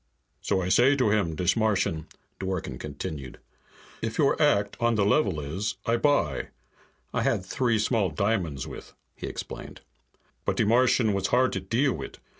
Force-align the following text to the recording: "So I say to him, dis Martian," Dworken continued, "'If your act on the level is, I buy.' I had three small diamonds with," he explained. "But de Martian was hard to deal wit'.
"So 0.41 0.63
I 0.63 0.69
say 0.69 0.95
to 0.95 1.11
him, 1.11 1.35
dis 1.35 1.55
Martian," 1.55 2.07
Dworken 2.39 2.79
continued, 2.79 3.37
"'If 4.01 4.17
your 4.17 4.41
act 4.41 4.75
on 4.79 4.95
the 4.95 5.05
level 5.05 5.39
is, 5.39 5.75
I 5.85 5.97
buy.' 5.97 6.47
I 7.13 7.21
had 7.21 7.45
three 7.45 7.77
small 7.77 8.09
diamonds 8.09 8.65
with," 8.65 8.95
he 9.15 9.27
explained. 9.27 9.81
"But 10.43 10.57
de 10.57 10.65
Martian 10.65 11.13
was 11.13 11.27
hard 11.27 11.53
to 11.53 11.59
deal 11.59 11.93
wit'. 11.93 12.17